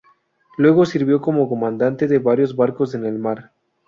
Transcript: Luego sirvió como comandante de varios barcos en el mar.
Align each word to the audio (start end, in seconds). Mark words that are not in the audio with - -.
Luego 0.57 0.87
sirvió 0.87 1.21
como 1.21 1.47
comandante 1.47 2.07
de 2.07 2.17
varios 2.17 2.55
barcos 2.55 2.95
en 2.95 3.05
el 3.05 3.19
mar. 3.19 3.51